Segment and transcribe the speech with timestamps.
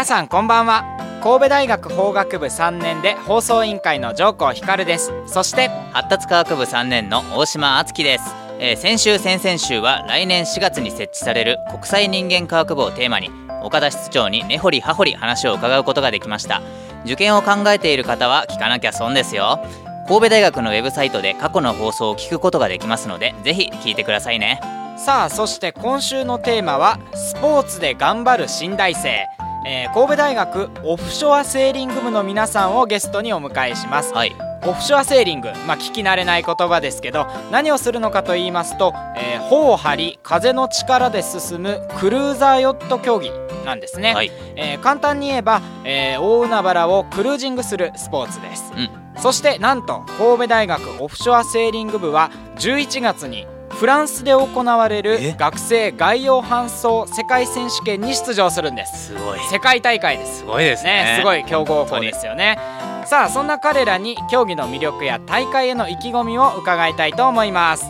[0.00, 0.82] 皆さんこんばんは。
[1.22, 5.12] 神戸大学法学部3年で放送委員会の上皇光です。
[5.26, 8.24] そして発達科学部3年の大島敦樹です、
[8.58, 13.28] えー先週先々週は来年4月に設置される国際人間科学部をテーマに
[13.62, 16.62] 岡田室長に根掘り葉掘り話を伺うことができました。
[17.04, 19.62] 受験を考えている方は聞かなきゃ損ですよ。
[20.08, 24.62] 神戸大学のウェブサイトで過去の放送を聞くことができますのでぜひ聞いてくださいね。
[24.96, 29.26] さあそして今週のテーマはスポーツで頑張る新大生、
[29.66, 34.12] えー神戸大学オフショアセーリング部の皆さんをゲストにお迎えします。
[34.14, 34.34] はい。
[34.66, 43.32] オフショアセーリング、まあ、聞き慣れない言葉ですけど何をするのかと言いますと、えー帆を張り風の力で進むクルーザーヨット競技
[43.64, 44.30] なんですね、はい。
[44.56, 48.90] えー簡単に言えば、えー大海原をクルージングするスポーツです、うん。
[49.20, 55.02] そしてなんと神戸大学オフショアセーリング部は11月にフランスで行われえ？
[55.02, 59.06] る学生外洋搬送世界選手権に出場するんです。
[59.08, 59.40] すごい。
[59.50, 60.40] 世界大会です。
[60.40, 61.04] すごいですね。
[61.04, 62.58] ねすごい強豪校ですよね。
[63.06, 67.86] さあそんな彼らに競技の魅力や大会への意気込みを伺いたいと思います。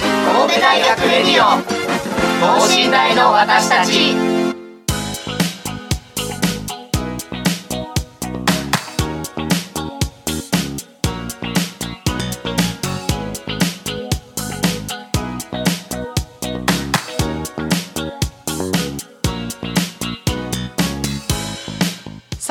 [0.00, 1.62] 神戸大学レディオ。
[2.38, 4.35] 等身大の私たち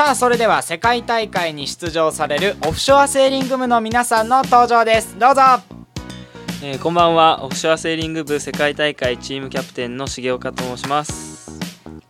[0.06, 5.18] さあそれでは世界大会に出場されるオフショアセーリング部の皆さんの登場です。
[5.18, 5.42] どうぞ。
[6.62, 7.44] えーこんばんは。
[7.44, 11.60] オフショアセーリング部世界大会チームキャプテンの重岡と申します。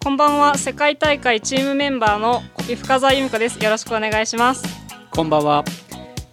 [0.03, 0.57] こんばんは。
[0.57, 3.63] 世界大会チームメンバーの深澤由美子です。
[3.63, 4.65] よろしくお願いします。
[5.11, 5.63] こんばんは、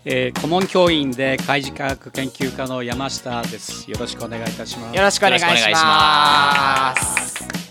[0.05, 3.89] えー顧問教員で海事科学研究科の山下です。
[3.89, 4.97] よろしくお願いいたします。
[4.97, 7.62] よろしくお願いします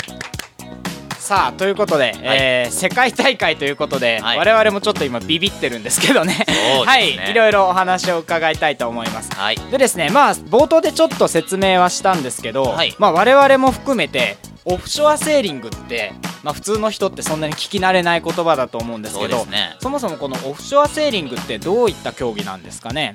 [1.32, 4.38] さあということで、えー世界大会ということで、はい。
[4.38, 6.46] 我々もちょっと今ビビってるんですけどね。
[6.46, 6.46] ね。
[6.86, 7.32] はい。
[7.32, 9.32] いろいろお話を伺いたいと思います。
[9.34, 9.56] はい。
[9.72, 12.94] でですねまあ冒頭でちょっと説明はしたんですけど、はい。
[12.98, 16.12] まあ我々も含めてオフショアセーリングって、
[16.44, 19.78] まあ、普通の人ってそんなに聞き慣れない言葉だと思うんですそけどね。
[19.80, 23.14] そもそもこのオフショアセーリングってどういった競技なんですかね？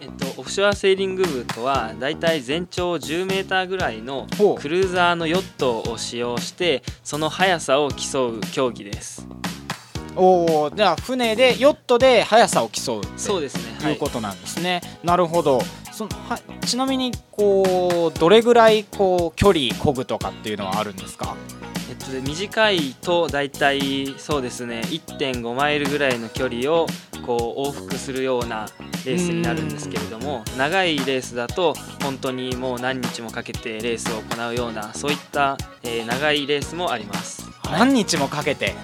[0.00, 4.26] えっとオフショアセーリング部とはだいたい全長10メーターぐらいの
[4.60, 9.26] クルーザーのヨットを使用してその速さを競う競技です。
[10.14, 15.60] おおじゃあ船でヨットで速さを競うそうですねいうことなんですね、なるほど。
[15.92, 21.36] そのはちなみにこうどれぐらいこう距離漕ぐとかっていうのはあるんですか？
[21.88, 26.86] えっと短いと大体そうですね1.5マイルぐらいの距離を
[27.24, 28.66] こう往復するような
[29.06, 37.44] レースになるんですけれども長いレースだと本当にもう何日もかけてレースを行うようなそういった、えー長いレースもあります。
[37.70, 38.74] 何日もかけて？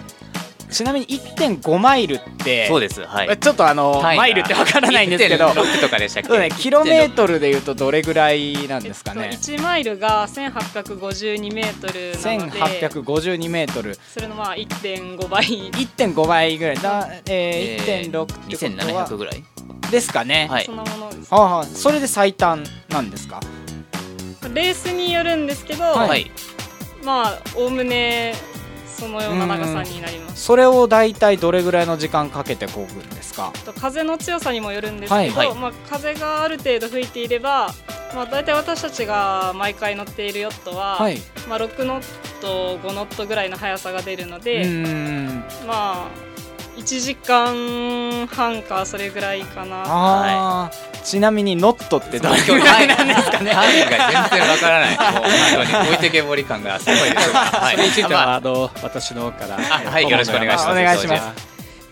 [0.75, 3.39] ちなみに1.5マイルってそうですはい。
[3.39, 6.29] ちょっとあのマイルってわからないんですけど1.6とかでしたっけ？
[6.29, 13.95] そうねキロメートルでいうとどれぐらいなんですかね？1マイルが1852メートルなので1852メートル。
[14.13, 15.45] それのまあ1.5倍。
[15.45, 16.77] 1.5倍ぐらい。
[16.77, 19.45] だ、えーえー1.6ってことは2700ぐらい？
[19.91, 20.65] ですかね、はい。
[20.65, 23.39] そんなものです、それで最短なんですか？
[24.53, 26.31] レースによるんですけど、はい。
[27.05, 28.35] まあおおむね
[28.95, 30.43] そのような長さになります。
[30.43, 33.53] それを大体どれぐらいの時間かけてこぐんですか？
[33.65, 35.55] と風の強さにもよるんですけど、はいはい。
[35.55, 37.73] まあ、風がある程度吹いていれば、
[38.15, 41.19] まあ、大体私たちが毎回乗っているヨットは、はい。
[41.49, 44.65] まあ、6ノット5ノットぐらいの速さが出るのうで、
[45.67, 46.34] まあ
[46.77, 49.85] 1時間半かそれぐらいかな。
[49.87, 52.85] あー、ちなみにノットってどれぐらはい。
[52.85, 53.53] いなんですかね。
[53.53, 53.89] 範囲が
[54.31, 54.97] 全然わからない。
[55.15, 57.31] もう本当に置いてけぼり感がすごいです。
[57.33, 60.69] はそれについてまあはあの私の方から、あえーはいよろしくお願いします。
[60.71, 61.23] お願いします。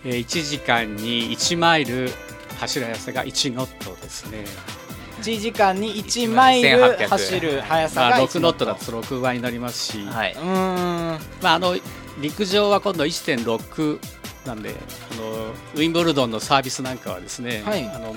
[0.05, 2.13] えー1時間に1マイル
[2.59, 4.45] 走る速さが1ノットですね。
[5.21, 10.33] 1時間に1マイル1800走る速さまあ、が6ノットだとその6倍になりますし、はい。
[10.33, 11.19] うーん。
[11.41, 11.77] まあ、あの
[12.19, 13.99] 陸上は今度1.6
[14.45, 14.75] なんで
[15.11, 17.87] あのウィンブルドンのサービスなんかはですね、はい。
[17.87, 18.13] あの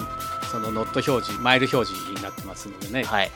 [0.50, 3.30] そのノット表示マイル表示になってますのでね、はい。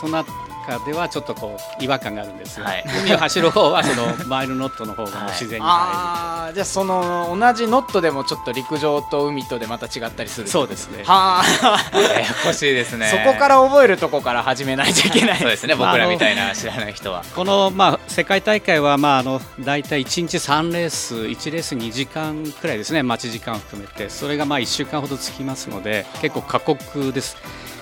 [0.00, 0.24] その
[0.62, 2.84] 中ではちょっとこう違和感があるんですが、はい。
[3.02, 10.44] 海を走る方はその マイルノットの方が自然に入ああじゃあその同じノットでもちょっと陸上と海とでまた違ったりする？
[10.46, 11.04] るそうですね。
[11.04, 11.98] はあ。
[11.98, 13.08] ややこしいですね。
[13.08, 15.38] そこから覚えるとこから始めないといけない。
[15.38, 15.74] そうですね。
[15.74, 17.22] 僕らみたいな知らない人は。
[17.34, 23.02] この、まあ、世界大会は、まあ、あの大体1日3レース1レース2時間くらいですね。
[23.02, 24.08] 待ち時間を含めて。
[24.10, 27.36] それがまあ1週間ほどつきますので結構過酷です、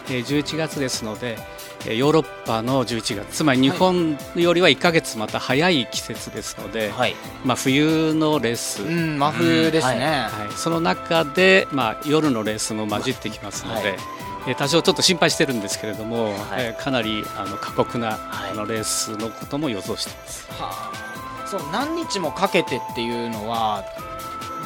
[0.09, 7.15] えー11月ですのでえーヨーロッパの11月つまり日本よりは1ヶ月また早い季節ですので、はい。
[7.45, 13.99] まあ、冬のレース、うん真冬ですね、はい、その中で、まあ、夜のレースも混じってきますので、はい。
[14.47, 16.35] えー多少ちょっと心配してるんですけれども、はい。
[16.59, 18.51] えーかなりあの過酷な、はい。
[18.51, 20.47] あのレースのことも予想しています。
[20.53, 21.47] はあ。
[21.51, 23.85] そう何日もかけてっていうのは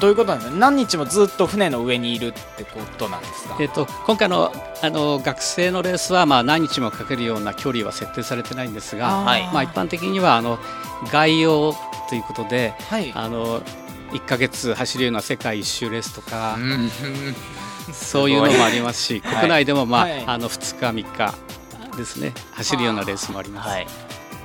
[0.04, 3.56] どういうことなんですか何日もずっと船の上にいるってことなんですか？
[3.58, 4.52] えっと今回の
[4.82, 9.48] あの学生のレースは、まあ、何日もかけるような距離は設定されてないんですが、はい。
[9.52, 10.58] まあ、一般的にはあの
[11.10, 11.74] 概要
[12.10, 13.12] ということではい。
[13.14, 13.62] あの
[14.12, 16.90] 1ヶ月走るような世界一周レースとか、うん。
[17.94, 19.36] そういうのもありますし、 はい。
[19.40, 20.24] 国内でも、まあはい。
[20.26, 21.34] あの2日、3日
[21.96, 23.70] ですね走るようなレースもあります。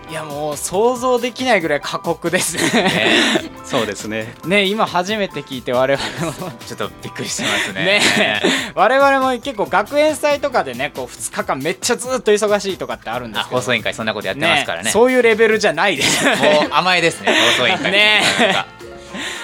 [0.09, 2.83] はいいやもう想像できないぐらい過酷ですね。
[2.83, 3.51] ね。
[3.63, 4.33] そうですね。
[4.43, 6.51] ね今初めて聞いて我々も。
[6.65, 7.85] ちょっとびっくりしてますね。
[7.85, 8.41] ね。
[8.73, 13.61] 我々も結構学園祭とかでねこう2日間めっちゃずっと忙しいとかってあるんであすけど。
[13.61, 14.89] 放送委員会そんなことやってますからね。
[14.89, 16.25] そういうレベルじゃないです。
[16.25, 16.35] もう
[16.71, 17.31] 甘えですね。
[17.57, 17.91] 放送委員会。
[17.91, 18.23] ね。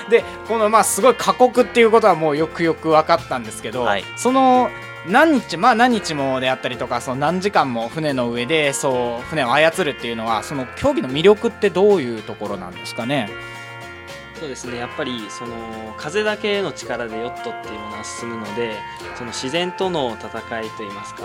[0.09, 4.03] でこのまあすごい過酷っていうことはもうよくよく分かったんですけど、はい。
[4.17, 4.69] その
[5.10, 13.30] 何日まあ何日もであったりとかその何時間も船の上でそう船を操るっていうのはその競技の魅力ってどういうところなんですかね？
[14.40, 14.78] そうですね。
[14.78, 15.56] やっぱりその
[15.98, 18.75] 風だけの力でヨットっていうものは進むので
[19.16, 21.22] その自然との戦いといいますか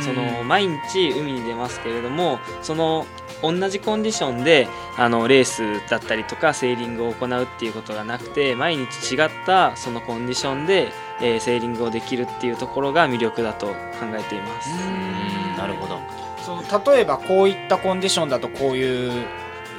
[0.00, 3.06] その毎日海に出ますけれどもその
[3.42, 4.66] 同じコンディションで
[4.96, 10.90] あのレースだったりとかセーリングを行うっていうことがなくて毎日違ったそのコンディションで、
[11.20, 13.74] えーセーリングをできるっていうところが魅力だと考
[14.18, 14.70] えています。
[14.70, 16.00] うんなるほど。
[16.44, 19.26] その例えばこういったコンディションだとこういう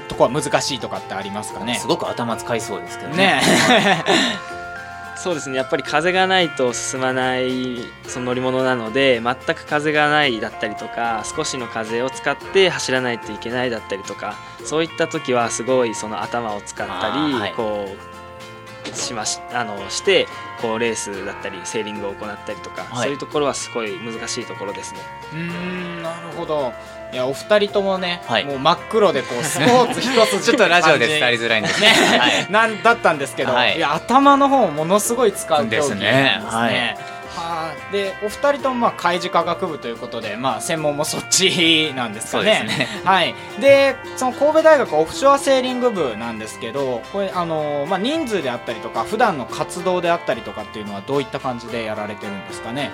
[0.08, 1.76] とこは難しいとかってありますかね？
[1.76, 3.18] すごく頭使いそうですけどね。
[3.18, 4.04] ね。
[5.18, 5.58] そうですね。
[5.58, 16.94] やっぱり風がないと進まないその乗り物なので全く風がないだったりとか少しの風を使って走らないといけないだったりとかそういった時はすごいその頭を使った
[17.28, 17.54] り、はい。
[17.56, 18.15] こう
[18.94, 20.28] しましあのして
[20.62, 23.04] こうレースだったりセーリングを行ったりとか、はい。
[23.04, 25.00] そういうところはすごい難しいところですね。
[25.34, 26.74] うーんなるほど。
[27.12, 28.46] いやお二人ともね、はい。
[28.46, 31.88] もう真っ黒でこう スポーツ一つちょっとラジオで伝わりづらいんですね。
[31.88, 32.52] はい。
[32.52, 33.78] なんだったんですけど、はい。
[33.78, 35.96] い、や頭の方もものすごい使う競技ですね。
[35.96, 36.42] ですね。
[36.46, 37.15] はあ
[37.92, 42.58] でお二人ともまあ海事科学部ということで、まあ、専門もそっちなんですかね。
[42.60, 42.88] そうですね。
[43.04, 52.92] はい、でその神戸大学オフショアセーリング部なんですけどこれあの、まあ、人数であったりとか普段の活動であったりとかっていうのはどういった感じでやられてるんですかね？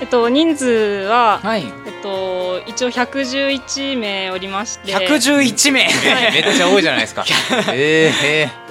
[0.00, 4.92] えっと、人数は、はい、えっと、一応111名おりまして。
[4.96, 5.86] 111名。
[6.32, 7.24] めっちゃ多いじゃないですか。
[7.72, 8.61] えーえで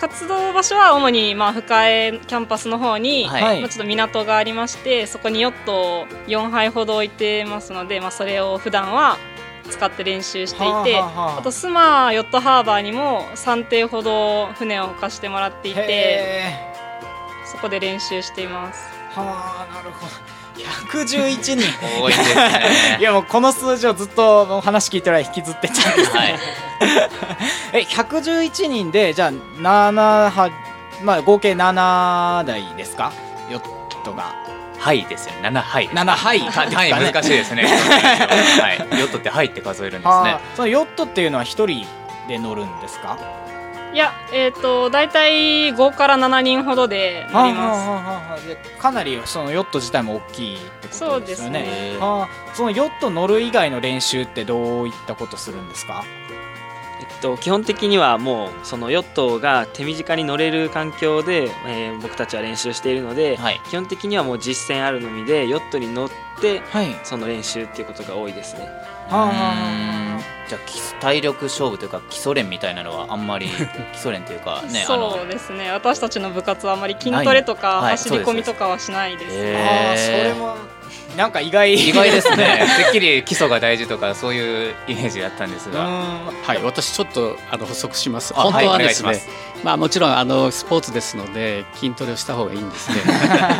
[0.00, 9.18] 活動場所は主にまあ深江キャンパスの方に、はいまあ、ちょっと港がありましてそこにヨットを4杯ほど置いてますので、まあ、それを普段は
[9.68, 16.72] 使って練習していて、はあはあはああとスマヨットハーバーにも3艇ほど船を貸してもらっていてへ
[17.44, 18.80] そこで練習しています。
[19.14, 21.56] ーはあなるほど111人。
[21.56, 25.94] ー多いです いねやもうこの数字をずっとお話聞いてる間引きずってっちゃう。
[25.94, 26.34] んですはい。
[27.72, 29.92] え111人でじゃあ7
[30.30, 30.50] は
[31.02, 33.12] まあ合計7台ですか？
[33.50, 33.62] ヨッ
[34.04, 34.34] トが。
[34.78, 37.64] はいですよ7はいです7杯ですかね単位難しいですね。
[37.64, 37.68] は
[38.72, 38.78] い。
[38.98, 40.10] ヨットってはいって数えるんですね。
[40.10, 41.86] はあそのヨットっていうのは一人
[42.28, 43.18] で乗るんですか？
[43.92, 47.88] いや、えっ、と、大体5から7人ほどで乗ります。
[47.88, 48.38] はあはあは
[48.78, 51.14] かなりそのヨット自体も大きいってことですよね。
[51.14, 51.96] そうですね。
[51.98, 56.04] はあそのヨット乗る以外の練習ってどういったことするんですか？
[57.00, 63.60] えっと、基本的にはもうそのヨットが手短に乗れる環境で、えー僕たちは練習しているので、はい。
[63.68, 66.94] 基本的にはもう実践あるのみでヨットに乗ってはい。
[67.02, 68.60] その練習っていうことが多いですね。
[69.08, 69.89] はあ
[70.50, 73.46] じゃあ体力勝負というか基礎練みたいなのはあんまり
[73.92, 75.70] 基礎練というかねそうですね。
[75.70, 80.56] 私たちの部活はあまり筋トレとかはい走り込みとかはしないです、へああそれも
[81.16, 81.74] なんか意外。
[81.74, 82.66] 意外ですね。
[82.76, 86.42] てっきり基礎が大事とかそういうイメージだったんですが、うん。
[86.42, 88.32] はい、私ちょっとあの補足します。
[88.36, 89.28] あ本当ははいですね、お願いし
[89.62, 92.96] まあもちろんあのスポーツですので筋トレをした方がいいんですね。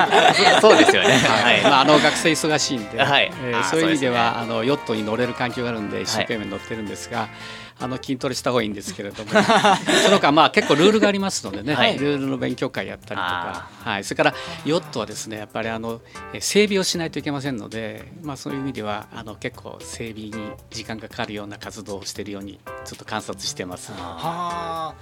[0.60, 1.08] そうですよね。
[1.18, 3.32] はい、まああの学生忙しいんで、はい。
[3.42, 7.28] えーそういう意味ではそうあのヨットに乗れる環境があるんで一生懸命乗ってるんですが。
[7.80, 9.30] あの筋トレした方がいいんですけれども。
[10.04, 11.98] その他まあ結構ルールがありますのでね、はい。
[11.98, 14.34] ルールの勉強会やったりとか、はい、それから
[14.64, 16.00] ヨットはですねやっぱりあの
[16.32, 20.32] えー整備をしないといけませんので、まあ、そういう意味ではあの結構整備に
[20.70, 23.92] 時間がかかるような活動をしているようにちょっと観察してます。
[23.92, 24.94] はあ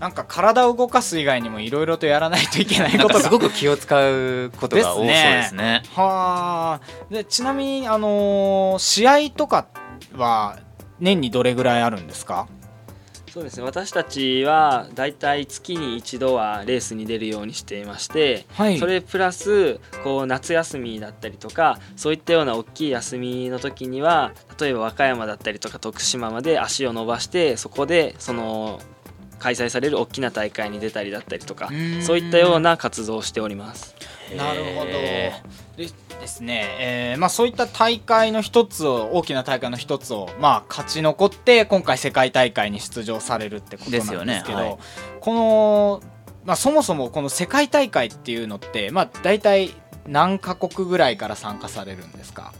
[0.00, 3.14] なんか体を動かす以外にもいろいろとやらないといけないことが。
[3.14, 5.82] かすごく気を使うことが多そうですね。
[5.94, 9.66] はあでちなみにあのー試合とか
[10.14, 10.58] は
[11.00, 12.48] 年にどれぐらいあるんですか？
[13.32, 13.64] そうですね。
[13.64, 18.78] 私たちはだいたい月に一度はレースに出るようにしていまして、はい。
[18.78, 28.80] それプラスこう夏休みだったりとかそういったような大きい休みの時には例えば和歌山だったりとか徳島まで足を伸ばしてそこでその
[29.38, 32.02] 開催される大きな大会に出たりだったりとかん。
[32.02, 33.94] そういったような活動をしております。
[34.34, 34.86] なるほど。
[34.90, 35.42] へ
[35.76, 35.86] で
[36.20, 44.78] ですね、えーまあ、そういった大会の一つを大きな大会の一つを、まあ、勝ち残って今回世界大会に出場されるってことなんですけどねはい。
[45.20, 46.02] この、
[46.44, 49.74] まあ、そもそもこの世界大会っていうのって、まあ、大体
[50.06, 52.52] 何カ国ぐらいから参加されるんですか？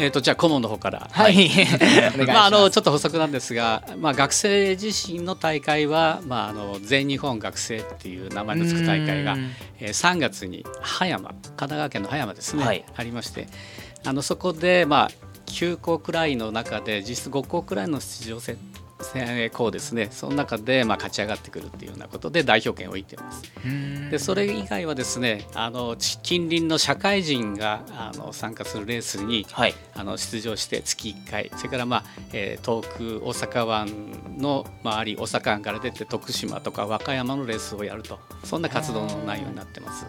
[0.00, 1.50] えー、とじゃあ顧問の方から、はい、
[2.26, 12.84] まあ、あのちょっと補足なんですが、まあ、学生自身の大会は、まあ、あの全日本学生っていう名前の付く大会がうん、えー3月に葉山神奈川県の葉山ですね、はい。
[12.96, 13.48] ありまして
[14.04, 15.10] あのそこで、まあ、
[15.46, 18.56] 9校くらいの中で実質5校くらいの出場選
[19.50, 20.08] 校ですね。
[20.10, 23.42] その中で、まあ、勝ち上がってくるっていうようなことで代表権を置いてます。
[24.10, 29.74] でそれ以外はですねあのち近隣の社会人があの参加するレースにはい。
[29.94, 31.50] あの出場して月1回。
[31.56, 38.18] それから、まあえー遠く大阪湾の周り大阪湾から出て徳島とか和歌山のレースをやると。
[38.44, 40.06] そんな活動の内容になってます。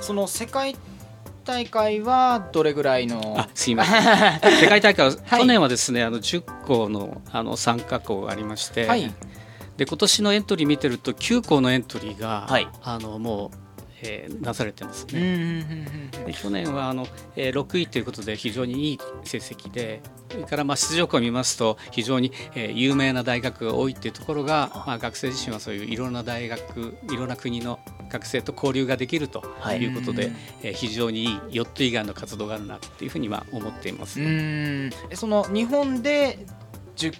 [0.00, 0.76] その世界
[1.46, 3.36] 大会はどれぐらいの？
[3.38, 4.02] あすいません。
[4.60, 5.40] 世界大会は、 はい。
[5.40, 9.10] 去年はですねあの10校のあの参加校がありまして、はい。
[9.76, 12.68] で今年のエントリー見てると9校のエントリーが、はい。
[12.82, 13.65] あのもう、
[14.02, 16.08] えー出されてますね。
[16.26, 20.00] で去年はあの、えー6位ということで非常にいい成績で
[20.30, 27.78] それからまあ出場校を見ますと非常に、えー有名な大学が多いっていうところが、まあ、学生自身はそういういろんな大学いろんな国の
[28.10, 34.20] 学生と交流ができるとはいいうことで、うんえー非常にいいヨット以外の活動があるなっていうふうには思っています。
[35.14, 36.44] その日本で
[36.96, 37.14] 10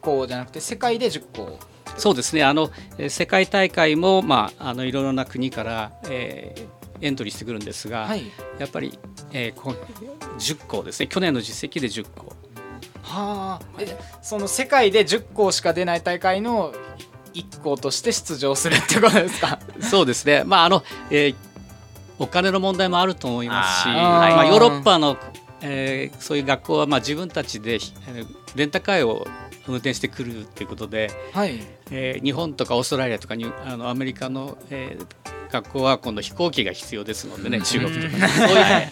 [0.00, 1.58] 校じゃなくて世界で10校？
[1.96, 2.42] そうですね。
[2.44, 8.22] あの、えー世界大会も、まあ、あのいろいろな国から、えーエントリーしてくるんですが、はい。
[8.60, 8.96] やっぱり、
[9.32, 9.74] えーこ
[10.38, 11.08] 10校ですね。
[11.08, 12.32] 去年の実績で10校。
[13.02, 13.80] はあ。
[13.80, 16.72] えその世界で10校しか出ない大会の
[17.34, 19.58] 1校として出場するってことですか？
[19.82, 21.34] そうですね、まああのえー
[22.18, 23.92] お金の問題もあると思いますし、あー。
[23.96, 25.16] まあ、ヨーロッパの、
[25.62, 29.26] えーそういう学校はまあ自分たちで、えーレンタカーを
[29.66, 31.60] 運転してくるということで、はい。
[31.90, 35.06] えー日本とかオーストラリアとかにあのアメリカの、えー
[35.52, 38.08] 学校は今度飛行機が必要ですのでね中国とか。
[38.08, 38.28] ね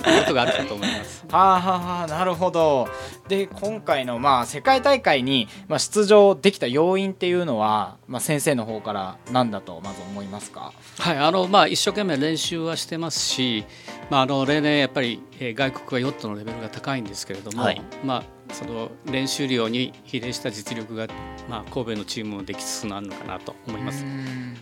[0.05, 1.25] そういうことがあるかと思います。
[1.33, 2.89] はあはあはあなるほど。
[3.29, 10.73] で今回のまあ世界大会にまあ出場できた要因っていうのは、まあ、先生の方から何だとまず思いますか？
[10.99, 13.65] はいあのまあ、一生懸命練習はしてますし、
[14.11, 17.83] まあ、あの例年やっぱり、えー外国はヨットのレベルが高いんですけれども、はい。
[18.05, 21.07] まあ、その練習量に比例した実力が、
[21.49, 24.05] まあ、神戸のチームもできつつあるのかなと思います。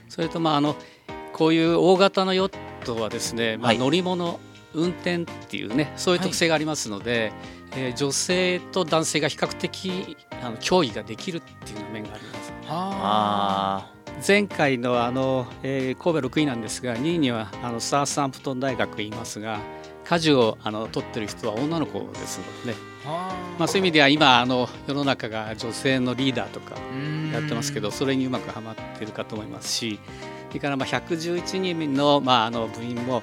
[0.08, 0.76] それと、まあ、あの
[1.32, 3.78] こういう大型のヨットはですね、まあ、はい。
[3.78, 4.40] 乗り物、
[4.74, 7.32] 運転っていうねそういう特性がありますので、
[7.76, 12.52] えー女性と男性が比較的あの競技ができるっていう面があります。
[12.66, 13.92] はあ。
[14.26, 19.60] 前回のあの、えー神戸6位なんですが2位にはあのサースアンプトン大学いますが
[20.04, 22.78] 舵をあの取ってる人は女の子ですので、ね。
[23.06, 23.32] あ。
[23.58, 26.76] まあ、そういう意味では今あの世の中が女性のリーダーとか
[27.32, 29.98] やってますけどそれにうまくはまってるかと思いますし
[30.48, 33.22] それからまあ111人の,、まああの部員も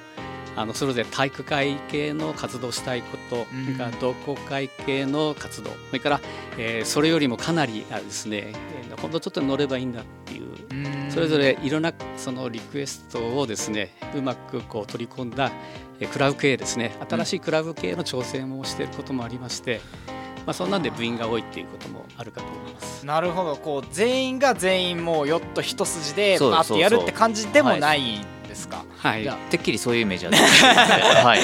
[0.56, 6.20] あのそれぞれ体育会系の活動したいこと、うんそれから同好会系の活動それから、
[6.56, 8.52] えーそれよりもかなりあですね、
[8.88, 15.52] えー、ほんとちょっと乗ればいいんだっていうそれぞれいろんなそのリクエストをですねうまくこう取り込んだ
[16.00, 19.80] えークラブ系ですね新しいクラブ系の調整もしていることもありまして
[20.46, 22.55] まあ、そんなんで部員が多いっていうこともあるかと思います。
[23.06, 23.56] なるほど。
[23.56, 29.30] こう全員が全員もうヨット一筋でバーってやるって感じでもないですか、はい。
[29.48, 31.40] てっきりそういうイメージだったはい。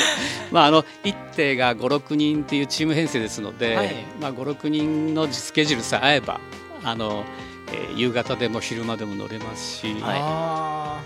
[0.51, 3.95] まあ、あの一艇が56人っていうチーム編成ですので、はい。
[4.21, 6.41] まあ、56人のスケジュールさえ合えば
[6.83, 7.25] あの、
[7.69, 11.01] えー夕方でも昼間でも乗れますし、はいあ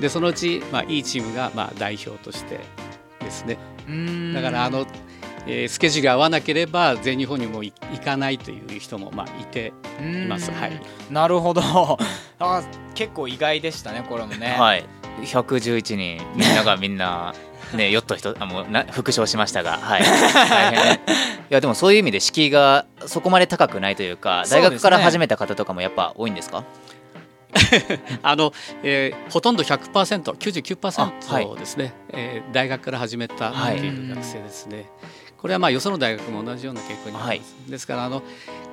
[0.00, 2.58] でそのうち、まあ、いいチームが、まあ、代表として
[3.20, 3.58] ですね。
[4.34, 4.86] だからあの、
[5.46, 10.50] えースケジュール合わなければ全日本にもい行かないという人も、まあ、いています。
[10.50, 10.80] はい。
[11.10, 11.60] なるほど。
[12.40, 12.62] あ
[12.94, 14.84] 結構意外でしたねこれもね、はい。
[15.22, 17.34] 111人みんながみんな
[17.74, 20.02] ねヨット一つあもうな復唱しましたがはい。
[20.02, 20.94] 大変。
[20.94, 20.98] い
[21.50, 26.64] やでもそういう意味で敷居がそこまで高くないというか大学から始めた方とかもやっぱ多いんですか？
[28.22, 31.58] あの、えーほとんど 100%99% あはい。
[31.58, 34.86] ですね、えー大学から始めたはいという学生ですね、
[35.44, 38.22] これはまあよその大学も同じような傾向にあります、ですからあの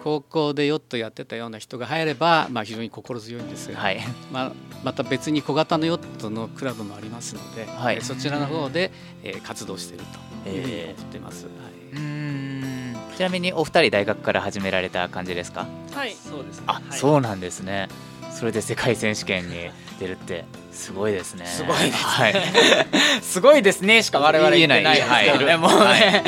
[0.06, 4.00] 高校でヨットやってたような人が入れば、まあ、非常に心強いんですが、はい。
[4.32, 4.52] まあ、
[4.82, 7.96] また別に小型のヨットのクラブもありますので、はい。
[7.96, 8.90] えーそちらの方で、
[9.22, 10.06] えー活動している
[10.44, 11.54] というふうにえ思っています、はい。
[11.92, 12.96] うーん。
[13.18, 15.68] ちなみにお二人大学から始められた感じですか？
[15.94, 16.14] はい。
[16.14, 16.64] そうですね。
[16.68, 16.98] あ、はい。
[16.98, 17.90] そうなんですね
[18.32, 19.70] それで世界選手権に
[20.00, 21.46] 出るってすごいですね。
[21.46, 21.94] すごいですね。
[21.94, 22.34] はい。
[23.22, 24.96] すごいですねしか我々言ってない。
[24.96, 25.58] ですからね、はい。
[25.58, 26.24] もうね、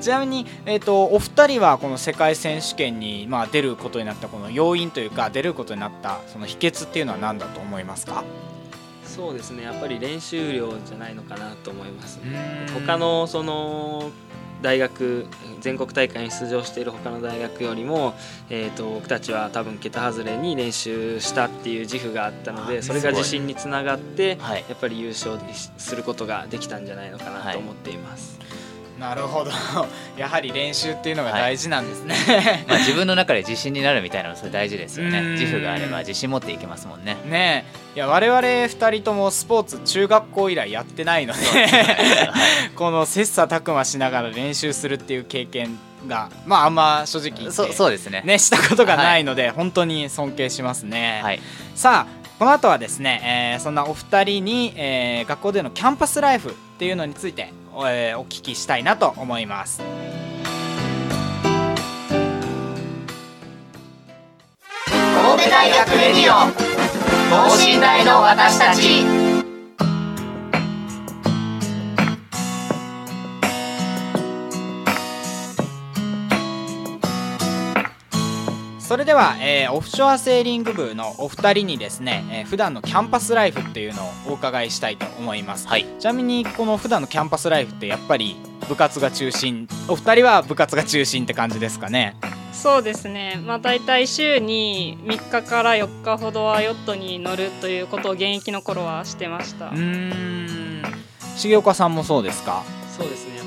[0.00, 8.24] ちなみに、えー、とお二人はこの世界選手権に、まあ、出ることになったこの要因というか出ることになったその秘訣っていうのは何だと思いますか？
[9.06, 9.64] そうですね。
[9.64, 12.66] やっぱり練習量じゃないのかなと思いますね。
[12.72, 14.10] 他他のその
[14.64, 15.26] 大学
[15.60, 18.14] 全国大会に出場している他の大学よりも、
[18.48, 25.38] えー、と僕たちは多分桁外れに練習したっていう自負があったのでそれが自信につながってはいやっぱり優勝
[25.76, 28.40] することができたんじゃないのかなと思っています。
[28.98, 29.50] なるほど。
[30.16, 35.18] やはり練習っていうのが大事なんですね、 まあ自分の中で自信になるみたいなのそれ大事ですよね。
[35.18, 35.32] うん。
[35.32, 37.16] 自負があれば自信持っていけますもんね。
[37.24, 37.96] ねえ。
[37.96, 41.40] いや我々2人ともスポーツ中学校以来やってないので
[42.74, 48.22] この切磋琢磨しながら練習するっていう経験がまああんま正直そうそうですね。
[48.24, 51.40] ねしたことがないので、本当に尊敬しますね、はい。
[51.74, 57.52] さあこの後はですね、えーそんなお二人に、えー学校でのキャンパスライフっていうのについて、
[57.88, 59.82] えーお聞きしたいなと思います。
[64.90, 66.34] 神戸大学レディオ。
[67.30, 69.43] 等身大の私たち。
[78.94, 85.86] それでは、えーオフショアセーリング部のお二人にですね、えー普段のキャンパスライフっていうのをお伺いしたいと思います、はい。
[85.98, 88.36] ちなみにこの普段のキャンパスライフってやっぱり
[88.68, 92.14] 部活が中心お二人は部活が中心って感じですかね？
[92.52, 93.42] そうですね。
[93.44, 99.70] まあ大体週に3日から4日ほどはヨットに乗るということを現役の頃はしてました。
[99.70, 100.82] うーん。
[101.40, 102.62] 重岡さんもそうですか？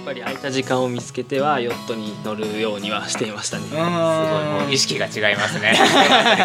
[0.07, 3.65] ぱり空いた時間を見つけてはヨットに乗るようにはしていましたね。
[3.65, 5.73] うすごいーもう意識が違いますね。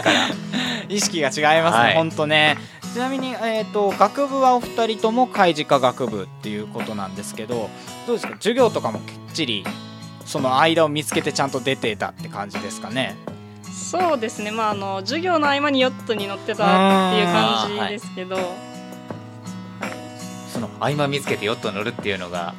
[0.88, 1.94] 意識が違いますね、はい。
[1.94, 2.58] ほんとね。
[2.92, 7.70] ちなみに、えー、と学部はお二人とも海事科学部っていうことなんですけど
[8.06, 8.34] どうですか？
[8.34, 9.64] 授業とかもきっちり
[10.26, 13.16] その間を見つけてちゃんと出てたって感じですかね？
[13.72, 14.50] そうですね。
[14.50, 18.36] まああの授業の合間にヨットに乗ってたっていう感じですけど、
[20.52, 22.54] その合間見つけてヨットに乗るっていうのが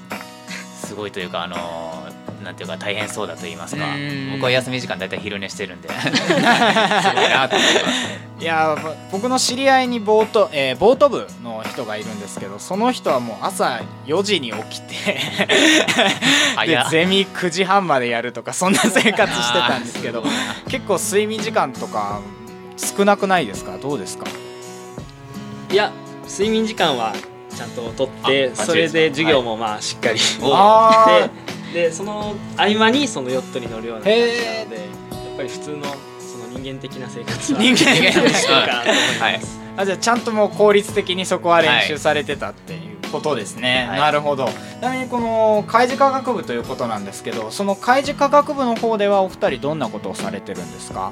[0.94, 3.86] すごいというかあのーなんていうか大変そうだと言いますか。
[3.96, 4.32] うん。
[4.34, 5.88] 僕は休み時間大体昼寝してるんで。
[5.88, 8.76] すごいなと思いますいや
[9.14, 14.96] 僕の知り合いにボート、えーボート部の人がいるんですけどその人はもう朝4時に起きて
[16.68, 20.24] でゼミ9時半までやるとかそんな生活してたんですけど
[20.68, 22.20] 結構睡眠時間とか
[22.76, 23.78] 少なくないですか？
[23.78, 24.26] どうですか？
[25.72, 25.92] いや
[26.30, 27.14] 睡眠時間は
[27.54, 31.30] ちゃんと取ってあそれで授業もまあしっかり、あ
[31.74, 34.82] ででその合間にそのヨットに乗るような感じなのでや
[35.34, 35.84] っぱり普通の
[36.20, 38.96] その人間的な生活は人間的なしてるかなと思い。
[38.96, 39.42] ます、はい。
[39.76, 44.00] あじゃあちゃんともう効率的にそこは練習されてたっていうことですね、はい。
[44.00, 44.48] なるほど。
[44.48, 44.50] ち
[44.82, 51.12] なみにこの海事科学部ということなんですけどその海事科学部の方ではお二人どんなことをされてるんですか？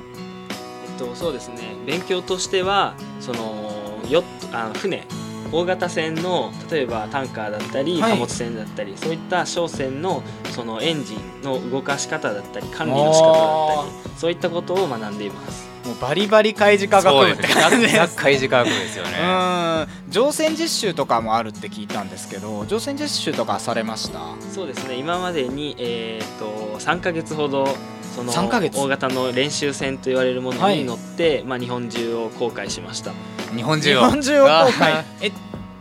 [0.99, 1.75] えっと、そうですね。
[1.87, 3.71] 勉強としてはその
[4.07, 5.07] ヨットあの船
[5.51, 8.11] 大型船の例えばタンカーだったりはい。
[8.11, 15.69] 貨物船だったり、そういった商船のそのエンジンの動かし方だったり管理の仕方だったりそういったことを学んでいます。
[15.85, 17.95] もうバリバリ海事科学部って感じです。
[17.97, 19.17] ザ・海事科学部ですよね。
[19.19, 19.87] うん。
[20.11, 24.19] 乗船実習とかもあるって聞いたんですけど乗船実習とかされました？
[24.53, 24.95] そうですね。
[24.95, 27.67] 今までに、えー、と3ヶ月ほど
[28.15, 28.77] その3ヶ月。
[28.77, 33.11] 大型の練習船と言われるものに乗って、まあ、日本中を航海しました。
[33.51, 34.01] 日日本中を。
[34.01, 35.31] 本中を航海あえ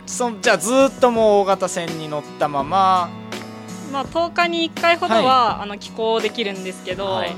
[0.06, 3.10] そじゃあずーっともう大型船に乗ったまま。
[3.92, 7.34] まあ、10日に1回ほどは、あの寄港できるんですけど、はい。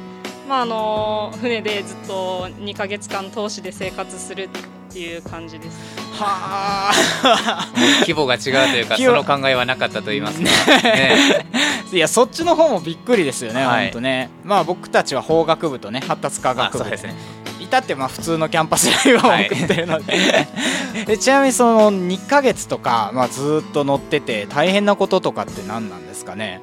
[0.49, 4.49] まあ、あの船でずっと2ヶ月間通しで生活する
[4.93, 5.79] っていう感じです。
[6.13, 7.67] はあ。
[8.03, 11.47] 規模が違うというかその考えはなかったと言いますか、ね、
[11.91, 13.85] いやそっちの方もびっくりですよね、はい。
[13.87, 14.29] ほんとね。
[14.45, 16.79] まあ僕たちは法学部とね発達科あ学部。
[16.81, 17.15] そうですね。
[17.59, 19.47] 至ってまあ普通のキャンパスライフをはい。
[19.51, 20.15] 送ってるので、
[21.09, 26.61] えちなみにその2ヶ月とか、まあ、ずーっと乗ってて大変なこととかって何なんですかね？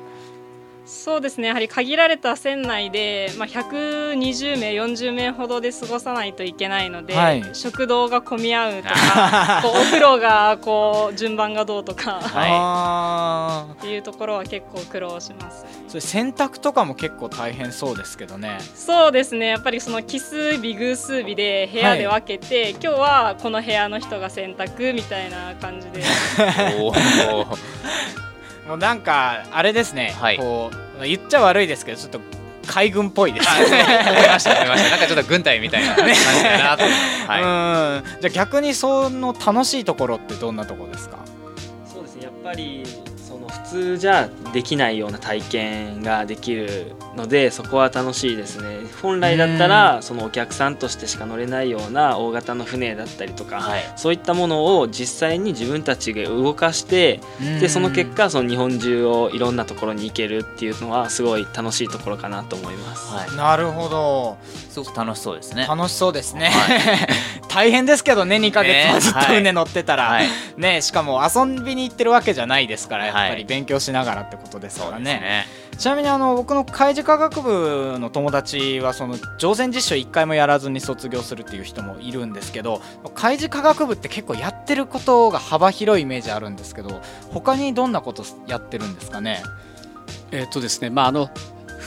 [0.89, 1.49] そうですね。
[1.49, 7.43] やはり限られた船内で、まあ、120名40名ほどで過ごさないといけないので、はい。
[7.53, 15.63] 食堂が混み合うとか こうお風呂がこう順番がどうとかあ っていうところは結構苦労します。
[15.63, 18.57] ーそれ洗濯とかも結構大変そうですけどね。
[18.73, 19.47] そうですね。
[19.47, 26.01] やっぱりその奇数日偶数日で部屋で分けて、今日はこの部屋の人が洗濯みたいな感じで。
[26.81, 27.78] おー
[28.69, 30.37] もうなんかあれですね、はい。
[30.37, 30.69] こ
[31.01, 32.19] う言っちゃ悪いですけどちょっと
[32.67, 33.65] 海軍っぽいですね。
[33.65, 34.89] 思いました思いました。
[34.91, 36.83] なんかちょっと軍隊みたいな感じだなと、
[37.27, 38.03] はい。
[38.13, 38.21] うん。
[38.21, 41.17] じゃあ逆にその楽しいところってどんなところですか？
[41.91, 42.23] そうですね。
[42.25, 42.83] やっぱり
[43.49, 48.79] 普通じゃできないような体験ができるのでそこは楽しいですね。
[49.01, 53.93] 本来だったらそのお客さんとしてしか乗れないような大型の船だったりとか、はい。
[53.95, 63.13] そういったものを実際に自分たちが動かしてでその結果その日本中をいろんなところに行けるっていうのはすごい楽しいところかなと思います。
[63.13, 63.35] はい。
[63.35, 64.37] なるほど。
[64.69, 65.65] すごく楽しそうですね。
[65.67, 67.07] 楽しそうですね、は
[67.49, 70.27] 大変ですけどね2ヶ月ずっと船乗ってたら、はい。
[70.57, 75.45] ねしかも遊びに行ってるわけじゃないですからやっぱはいり勉強しながらってことですかそうらね,、ね。
[75.77, 82.81] ちなみにあの僕の海事科学部の友達はその乗船実習1回もやらずに卒業するっていう人もいるんですけど
[83.15, 89.41] 海事科学部って結構やってることが幅広いイメージあるんですけど他にどんなことやってるんですかね？
[90.31, 91.29] えっとですねまああの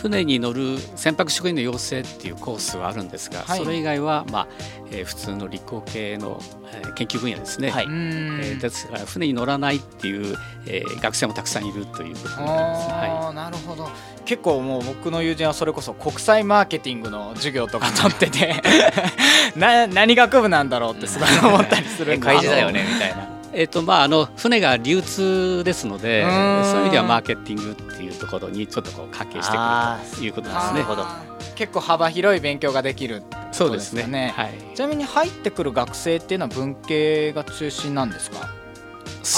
[0.03, 3.59] 船に乗る船舶職員の養成っていうコースはあるんですが、はい。
[3.61, 4.49] それ以外は、まあ
[4.91, 6.41] えー普通の理工系の、
[6.75, 7.85] えー研究分野ですね、はい。
[7.85, 10.37] えーですから船に乗らないっていう、
[10.67, 12.88] えー学生もたくさんいるということになります。
[12.91, 13.88] あはーなるほど。
[14.25, 18.62] 結構もう僕の友人はそれこそ国際マーケティングの授業とか取ってて
[19.57, 30.73] な 何学部なんだろうってすごい思ったりするえんで開示だよねみたいなえっとまあ、あの船が流通ですのでそういう意味ではマーケティングっていうところにちょっとこう関係してくあるということですね。
[30.73, 30.85] なる。
[30.85, 31.03] ほど。
[31.03, 34.33] あー結構幅広い勉強ができるそうですね。
[34.35, 38.49] はい、ちなみに入ってくる学生っていうのは文系が中心なんですか？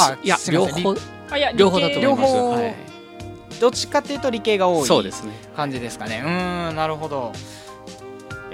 [0.01, 0.95] あいや両方。
[1.31, 2.33] あいや両方だと思います。
[2.35, 2.51] 両方。
[2.53, 2.75] はい、
[3.61, 5.33] どっちかっていうと理系が多いそうですね。
[5.57, 6.23] 感じですかね。
[6.25, 7.33] うーんなるほど。
[7.35, 7.39] い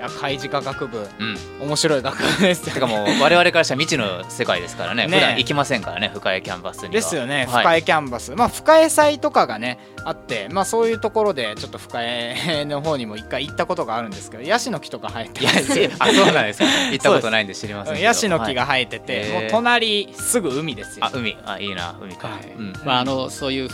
[0.00, 1.08] や海事科学部。
[1.18, 1.36] うん。
[1.66, 2.72] 面白い学部ですよね。
[2.74, 5.06] てかもう我々からしたら未知の世界ですからね。
[5.06, 5.14] ね。
[5.14, 6.90] 普段行きませんからね深いキャンバスには。
[6.90, 7.64] ですよね、はい。
[7.64, 16.66] 深江キャンバス、まあ深江祭とかがねあって、まあそういうところでちょっと深江の方にも一回行ったことがあるんですけど、ヤシの木とか生えていやせあそうなんですか。
[16.90, 18.86] 行ったことないんで知りませんけどヤシの木がはい。
[18.86, 19.40] 生えてて、へー。
[19.42, 21.04] もう隣すぐ海ですよ。
[21.04, 21.10] あ。
[21.12, 21.36] 海。
[21.44, 22.52] あいいな海か、はい。
[22.56, 22.72] うん。
[22.84, 23.68] まああのそういう、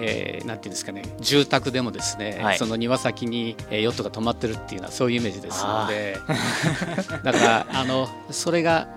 [0.00, 2.58] えーなんていうんですかね住宅でもですね、はい。
[2.58, 6.16] その庭先に、えーヨットが止まってるっていうのはそういうイメージですので
[7.22, 8.88] だからあのそれが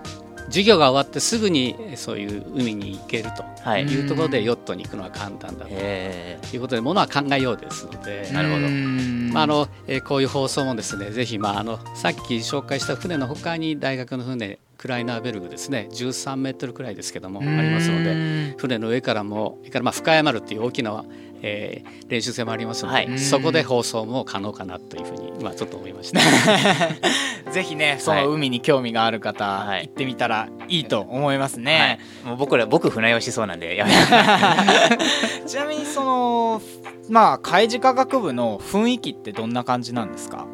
[0.46, 3.82] 授業が終わってすぐにえーそういう海に行けるとはい。
[3.82, 8.30] いうところでヨットに行くのは簡単だとへいうことでものは考えようですので。
[8.32, 8.60] なるほど。
[8.68, 15.88] まああのえーこういう放送もですねぜひ、まあ、あのさっき紹介した船の他に大学の船クライナーベルグですね。
[15.90, 21.04] 13メートルくらいですけどもありますので船の上からもからまあ深谷丸っていう大きな、
[21.42, 23.18] えー練習船もありますので、はい。
[23.18, 26.20] そこで放送も可能かなというふうに、まあ、ちょっと思いました。
[27.52, 29.88] ぜひね、その海に興味がある方、はい。
[29.88, 32.00] 行ってみたらいいと思いますえ、ね。
[32.24, 33.92] はい、もう僕ら僕船酔いしそうなんでやめ
[35.46, 36.62] ちなみにその
[37.10, 40.46] まあ海事科学部の雰囲気ってどんな感じなんですか？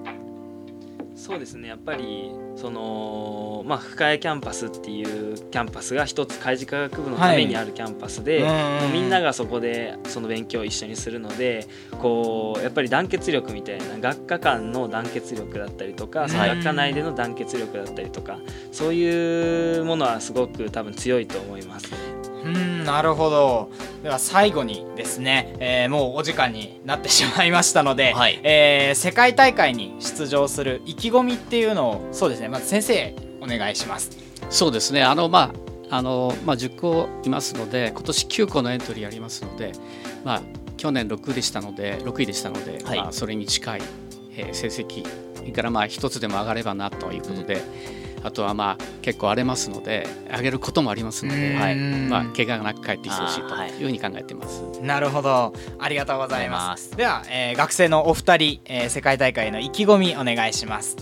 [1.25, 1.69] そうですね。
[1.69, 11.67] やっぱりそのまあ深江キャンパスっていうキャンパスが一つ海事科学部のためにあるキャンパスで、うんみんながそこでその勉強を一緒にするので
[12.03, 18.39] こうやっぱり団結力みたいな学科間の団結力だったりとかその学科内での団結力だったりとか
[18.71, 22.34] そういうものはすごく多分強いと思います。
[22.45, 23.71] うんなるほど。
[24.03, 28.39] では最後にですね、えーもうお時間になってしまいましたので、はい。
[28.43, 34.11] えー世界大会に出場する意気込みっていうのをそうですねまず先生お願いします。
[34.51, 35.03] そうですね。
[35.03, 35.53] あのま
[35.91, 39.73] ああのまあ10校いますので今年9校のエントリーありますので
[40.25, 40.43] まあ
[40.77, 42.99] 去年6でしたので6位でしたので、はい。
[42.99, 43.83] まあそれに近い、
[44.37, 45.05] えー成績
[45.53, 47.63] からまあ一つでも上がればなということで、
[48.25, 51.61] あとはまあ結構荒れますので上げることもありますので、うん。
[51.61, 51.77] はい。
[51.77, 54.63] まあ怪我がなく帰ってきてほしいといいうふうに考えてます。
[54.83, 55.53] なるほど。
[55.79, 56.91] ありがとうございます。
[56.95, 60.97] あでは、えー学生のお二人、えー世界大会への意気込みお願いします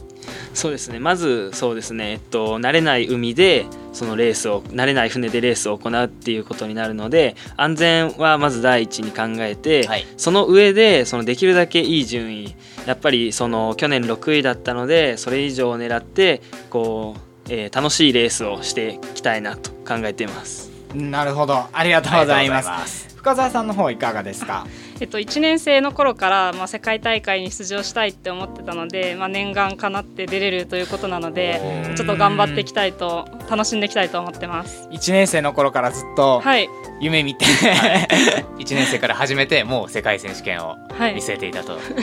[0.54, 0.98] そうですね。
[0.98, 10.06] まずそうですね、えっと、慣れない海でそのレースを慣れない船でレースを行うっていうことになるので安全はまず第一に考えて、はい。
[10.16, 12.54] その上でそのできるだけいい順位
[12.86, 20.70] やっぱりその去年6位だったのでそれ以上を狙ってこう、えー楽しいレースをしていきたいなと考えています。
[20.94, 21.64] なるほど。
[21.72, 22.68] ありがとうございます。
[22.68, 23.14] ありがとうございます。
[23.16, 24.66] 深澤さんの方いかがですか？
[25.02, 31.60] えっと、1年生の頃から、まあ、世界大会に出場したいって思ってたので、まあ、念願かなって出れるということなので
[31.96, 34.88] ちょっと頑張っていきたいと楽しんでいきたいと思ってます。
[34.92, 36.68] 1年生の頃からずっとはい、
[37.00, 37.44] 夢見て、
[38.58, 41.14] 1年生から始めてもう世界選手権をはい。
[41.14, 42.02] 見据えていたと、なんか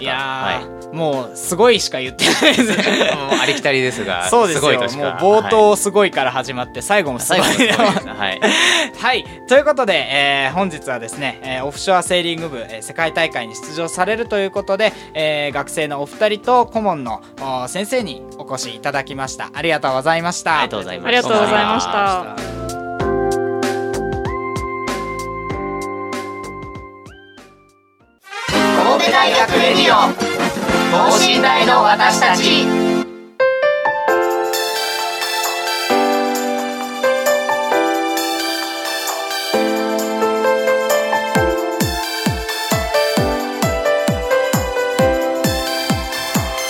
[0.00, 2.72] いやはー、もうすごいしか言ってないです。
[2.72, 2.76] い、
[3.16, 4.62] もうありきたりですがそうですよ。
[4.62, 8.12] ごいとしかもう冒頭すごいから始まって最後もすごい最後のすごいですね。
[8.12, 8.40] はい。
[8.98, 9.24] はい。
[9.48, 19.50] ということで、えー本日はですね、えーオフショアセーリング部、えー世界大会に出場されるということで、えー学生のお二人と顧問のお先生にお越しいただきました。
[19.54, 20.60] ありがとうございました。
[20.60, 21.08] ありがとうございました。
[21.08, 22.81] ありがとうございました。
[29.02, 30.12] 神戸大学レディオ
[30.92, 32.62] 等身大の私たち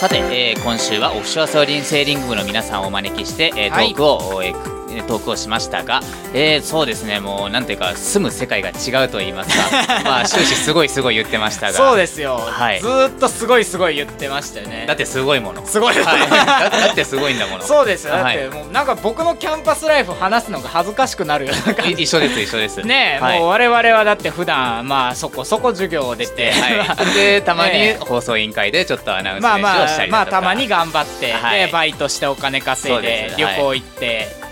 [0.01, 3.95] さて、えー今週はオフショアソーリンセーリング部の皆さんをお招きして、えーはい。
[3.95, 6.01] トークを、えートークをしましたが、
[6.35, 10.03] えーそうですねもうなんていうか住む世界が違うと言いますか。
[10.05, 11.73] まあ終始すごいすごい言ってましたが。
[11.73, 12.81] そうですよ、はい。
[12.81, 14.85] ずーっとすごいすごい言ってましたよね。
[14.87, 15.65] だってすごいもの。
[15.67, 17.65] すごい、はい、だだってすごいんだもの。
[17.67, 18.15] そうですよ。
[18.15, 18.39] だっはい。
[18.39, 21.47] てもうなんか僕のキャンパスライフ話すのが恥ずかしくなる。
[21.47, 22.81] ような一緒です一緒です。
[22.83, 23.39] ねえ、はい。
[23.39, 28.05] もう我々はだって普段まあそこそこ授業を出て、はい、 でたまにええ。
[28.05, 31.67] 放送委員会でちょっとアナウンスをしたりだとかまあたまに頑張って、はい。
[31.67, 34.52] でバイトしてお金稼いで旅行行って、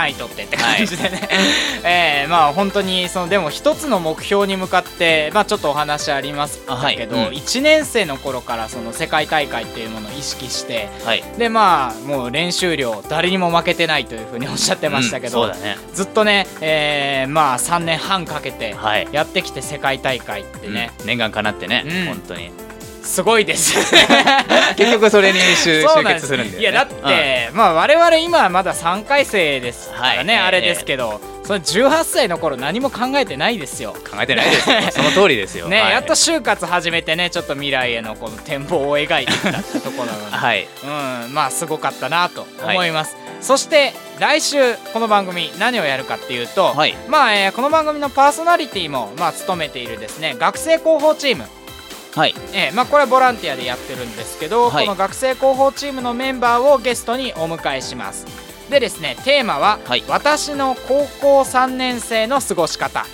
[0.00, 1.28] 単位取ってって感じでね、
[1.84, 6.96] えーまあ本当にそのでも一つの目標に向かってまあちょっとお話ありますあはい。
[6.96, 7.24] けど、うん。
[7.28, 11.24] 1年生の頃からその世界大会っていうものを意識してはい。
[11.36, 15.76] でまあもう練習量誰にも負けてないというふうにおっしゃってましたけど、うんね。
[15.92, 19.06] ずっとね、えーまあ3年半かけてはい。
[19.12, 21.06] やってきて世界大会ってね、うん。
[21.06, 22.06] 念願かなってね、うん。
[22.06, 22.50] 本当に
[23.10, 23.74] すごいです。
[24.76, 26.60] 結局それに集結するんだよね。
[26.60, 30.46] いやだって、まあ我々今まだ3回生ですからね、はい。
[30.46, 33.94] あれですけど、それ18歳の頃何も考えてないですよ。
[33.96, 34.76] うん考えてないですよ。
[34.92, 35.66] その通りですよ。
[35.66, 35.92] ね、はい。
[35.92, 40.68] やっと就活始めてねちょっと未来へのこの展望を描いてきたってところなので、 はい。
[40.84, 40.86] う
[41.28, 46.94] ん、まあすごかったなと思います、そして来週この番組何をやるかっていうと、はい。
[47.08, 51.48] まあ、えーこの番組のパーソナリティもまあ務めているですね学生広報チーム
[52.14, 52.34] はい。
[52.52, 54.86] ええまあ、これはボランティアでやってるんですけど、はい。
[54.86, 58.26] この学生広報チームのメンバーをゲストにお迎えします。
[58.70, 60.04] でですねテーマは、はい。
[60.08, 63.06] 私の高校3年生の過ごし方」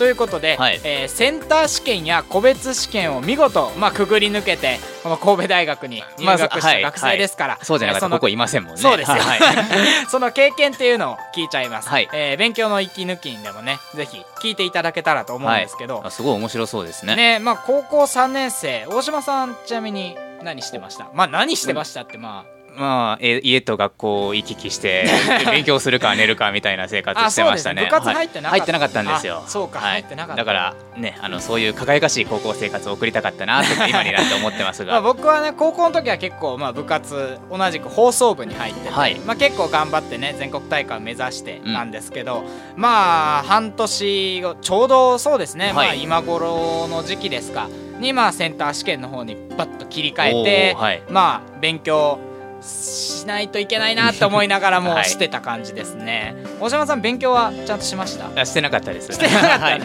[0.00, 0.80] ということで、はい。
[0.82, 8.08] えーセンター試験や個別試験を見事、まあ、くぐり抜けてこの神戸大学に入学しまあはいた学生ですから、そうじゃなかった。
[8.08, 8.80] らここいませんもんね。
[8.80, 9.40] そうですよ、はい。
[10.08, 12.08] その経験っていうのを聞いちゃいます、はい。
[12.14, 17.14] えー勉強の息抜きにでもねぜひ聞いていただけたらと思うんですけど、はいあすごい面白そうですね。
[17.14, 21.08] ねまあ高校3年生大島さんちなみに何してました？
[21.12, 25.06] まあ何してましたってままあえ家と学校を行き来して
[25.50, 27.84] 勉強するか寝るかみたいな生活してましたね。
[27.84, 28.50] 部活入ってなかった。
[28.50, 29.42] はい入ってなかったんですよ。
[29.46, 29.90] あそうかはい。
[29.92, 30.42] 入ってなかった。
[30.42, 39.18] だからねあのそういう輝かしい高校生活を送りたかったなと 今になって思ってますあまあが僕はね高校の時は結構まあ部活同じく放送部に入ってて、はい。
[39.20, 42.44] まあ、結構頑張ってね全国大会を目指してなんですけど、
[42.76, 45.74] まあ半年後ちょうどそうですね、はい。
[45.74, 47.68] まあ今頃の時期ですか。
[47.98, 52.18] にまあセンター試験の方にバッと切り替えて、まあ勉強
[52.62, 55.04] しないといけないなって思いながらも はい。
[55.04, 58.40] してた感じですね、大島さん勉強はちゃんとしました？
[58.40, 59.12] あしてなかったです。
[59.12, 59.82] してなかったはい。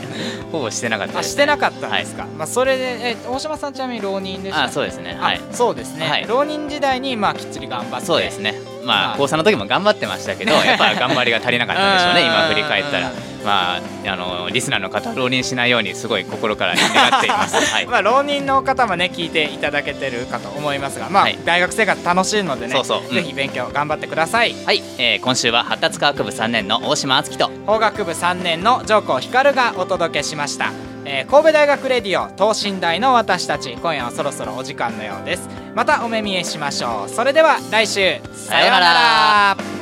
[0.51, 5.15] ほぼしてなかったです、あしてなかったんですか、まあ、それでえ大島さんちなみに浪人でしたあそうですね。
[5.19, 5.37] はい。
[5.37, 6.25] あそうですね、はい。
[6.27, 8.05] 浪人時代にまあきっちり頑張って。
[8.05, 8.53] そうですね
[8.85, 12.27] ままああ高3の時も頑張ってましたけど やっぱ頑張りが足りなかったんでしょうねうん。
[12.27, 13.11] 今振り返ったら。
[13.45, 17.55] まああのリスナーの方浪人しないようにすごい心から願っています。
[17.71, 17.85] はい。
[17.85, 21.37] まあ、浪人の方もね聞いていただけてるかと思いますが、まあはい。
[21.45, 23.01] 大学生活楽しいのでねそうそう。
[23.07, 23.13] うん。
[23.13, 24.55] ぜひ勉強頑張ってください。
[24.65, 30.71] はい、えー今週は発達科学部3年の大島敦樹と法学部3年の上皇光がお届けしました、
[31.05, 37.09] えー神戸大学レディオ等身大の私たち今夜はそろそろお時間のようですまたお目見えしましょう。
[37.09, 39.74] それでは来週さようなら。